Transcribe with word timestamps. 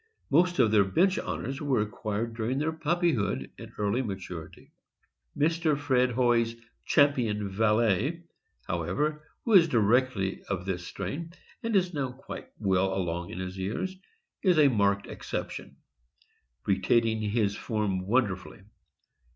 Most 0.31 0.57
of 0.57 0.71
their 0.71 0.83
bench 0.83 1.19
honors 1.19 1.61
were 1.61 1.79
acquired 1.79 2.33
during 2.33 2.57
their 2.57 2.71
puppyhood 2.71 3.51
and 3.59 3.71
early 3.77 4.01
maturity. 4.01 4.71
Mr. 5.37 5.77
Fred 5.77 6.09
Hoey's 6.13 6.55
Champion 6.87 7.47
Valet, 7.49 8.23
however, 8.65 9.23
who 9.45 9.53
is 9.53 9.67
directly 9.67 10.41
of 10.49 10.65
this 10.65 10.87
strain, 10.87 11.33
and 11.61 11.75
is 11.75 11.93
now 11.93 12.11
quite 12.13 12.49
well 12.57 12.91
along 12.95 13.29
in 13.29 13.47
years, 13.51 13.95
is 14.41 14.57
a 14.57 14.69
marked 14.69 15.05
exception, 15.05 15.77
retaining 16.65 17.21
his 17.21 17.55
form 17.55 18.07
wonderfully. 18.07 18.63